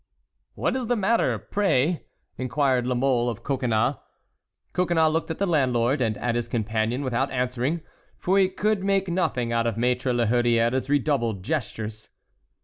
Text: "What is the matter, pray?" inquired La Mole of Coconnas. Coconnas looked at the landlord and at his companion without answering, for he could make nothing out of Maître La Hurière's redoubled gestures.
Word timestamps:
"What 0.55 0.75
is 0.75 0.87
the 0.87 0.95
matter, 0.95 1.37
pray?" 1.37 2.05
inquired 2.35 2.87
La 2.87 2.95
Mole 2.95 3.29
of 3.29 3.43
Coconnas. 3.43 3.97
Coconnas 4.73 5.11
looked 5.11 5.29
at 5.29 5.37
the 5.37 5.45
landlord 5.45 6.01
and 6.01 6.17
at 6.17 6.33
his 6.33 6.47
companion 6.47 7.03
without 7.03 7.29
answering, 7.29 7.81
for 8.17 8.39
he 8.39 8.49
could 8.49 8.83
make 8.83 9.07
nothing 9.09 9.53
out 9.53 9.67
of 9.67 9.75
Maître 9.75 10.11
La 10.11 10.25
Hurière's 10.25 10.89
redoubled 10.89 11.43
gestures. 11.43 12.09